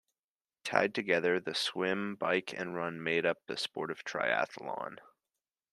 [0.63, 4.97] Tied together, the swim, bike and run make up the sport of triathlon.